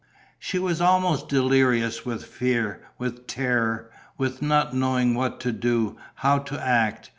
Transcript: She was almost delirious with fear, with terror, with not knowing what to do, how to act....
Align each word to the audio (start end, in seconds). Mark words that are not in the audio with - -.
She 0.39 0.57
was 0.57 0.81
almost 0.81 1.27
delirious 1.29 2.07
with 2.07 2.25
fear, 2.25 2.81
with 2.97 3.27
terror, 3.27 3.91
with 4.17 4.41
not 4.41 4.73
knowing 4.73 5.13
what 5.13 5.39
to 5.41 5.51
do, 5.51 5.95
how 6.15 6.39
to 6.39 6.59
act.... 6.59 7.09